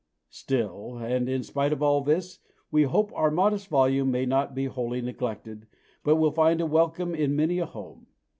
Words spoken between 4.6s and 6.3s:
wholly neglected, but